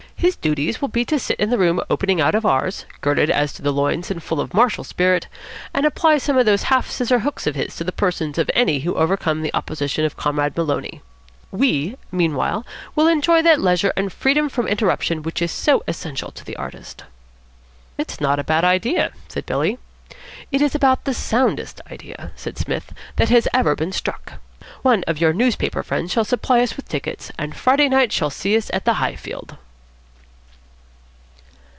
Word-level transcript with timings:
His 0.15 0.35
duties 0.35 0.79
will 0.81 0.87
be 0.89 1.03
to 1.05 1.17
sit 1.17 1.39
in 1.39 1.49
the 1.49 1.57
room 1.57 1.81
opening 1.89 2.21
out 2.21 2.35
of 2.35 2.45
ours, 2.45 2.85
girded 3.01 3.31
as 3.31 3.53
to 3.53 3.63
the 3.63 3.73
loins 3.73 4.11
and 4.11 4.21
full 4.21 4.39
of 4.39 4.53
martial 4.53 4.83
spirit, 4.83 5.27
and 5.73 5.83
apply 5.83 6.19
some 6.19 6.37
of 6.37 6.45
those 6.45 6.61
half 6.69 6.87
scissor 6.91 7.17
hooks 7.21 7.47
of 7.47 7.55
his 7.55 7.75
to 7.77 7.83
the 7.83 7.91
persons 7.91 8.37
of 8.37 8.47
any 8.53 8.81
who 8.81 8.93
overcome 8.93 9.41
the 9.41 9.51
opposition 9.55 10.05
of 10.05 10.17
Comrade 10.17 10.55
Maloney. 10.55 11.01
We, 11.49 11.97
meanwhile, 12.11 12.67
will 12.95 13.07
enjoy 13.07 13.41
that 13.41 13.61
leisure 13.61 13.93
and 13.97 14.13
freedom 14.13 14.47
from 14.47 14.67
interruption 14.67 15.23
which 15.23 15.41
is 15.41 15.51
so 15.51 15.83
essential 15.87 16.29
to 16.33 16.45
the 16.45 16.55
artist." 16.55 17.03
"It's 17.97 18.21
not 18.21 18.37
a 18.37 18.43
bad 18.43 18.63
idea," 18.63 19.13
said 19.27 19.47
Billy. 19.47 19.79
"It 20.51 20.61
is 20.61 20.75
about 20.75 21.05
the 21.05 21.15
soundest 21.15 21.81
idea," 21.91 22.31
said 22.35 22.59
Psmith, 22.59 22.93
"that 23.15 23.29
has 23.29 23.47
ever 23.55 23.75
been 23.75 23.91
struck. 23.91 24.33
One 24.83 25.03
of 25.07 25.19
your 25.19 25.33
newspaper 25.33 25.81
friends 25.81 26.11
shall 26.11 26.25
supply 26.25 26.61
us 26.61 26.77
with 26.77 26.87
tickets, 26.87 27.31
and 27.39 27.55
Friday 27.55 27.89
night 27.89 28.11
shall 28.11 28.29
see 28.29 28.55
us 28.55 28.69
at 28.71 28.85
the 28.85 28.93
Highfield." 29.01 29.57